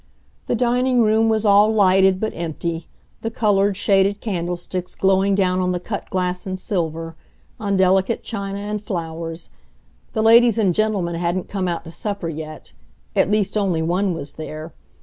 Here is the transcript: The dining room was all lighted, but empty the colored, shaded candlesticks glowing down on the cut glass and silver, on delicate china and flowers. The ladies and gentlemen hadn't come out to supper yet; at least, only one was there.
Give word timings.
The 0.47 0.55
dining 0.55 1.01
room 1.03 1.29
was 1.29 1.45
all 1.45 1.71
lighted, 1.71 2.19
but 2.19 2.33
empty 2.33 2.87
the 3.21 3.29
colored, 3.29 3.77
shaded 3.77 4.19
candlesticks 4.19 4.95
glowing 4.95 5.35
down 5.35 5.59
on 5.59 5.73
the 5.73 5.79
cut 5.79 6.09
glass 6.09 6.47
and 6.47 6.57
silver, 6.57 7.15
on 7.59 7.77
delicate 7.77 8.23
china 8.23 8.61
and 8.61 8.81
flowers. 8.81 9.51
The 10.13 10.23
ladies 10.23 10.57
and 10.57 10.73
gentlemen 10.73 11.13
hadn't 11.17 11.49
come 11.49 11.67
out 11.67 11.83
to 11.85 11.91
supper 11.91 12.29
yet; 12.29 12.73
at 13.15 13.29
least, 13.29 13.55
only 13.55 13.83
one 13.83 14.15
was 14.15 14.33
there. 14.33 14.73